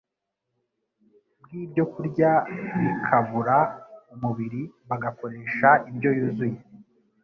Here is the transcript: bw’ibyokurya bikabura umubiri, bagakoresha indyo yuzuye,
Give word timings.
bw’ibyokurya 1.43 2.31
bikabura 2.79 3.57
umubiri, 4.13 4.61
bagakoresha 4.89 5.69
indyo 5.89 6.09
yuzuye, 6.17 6.57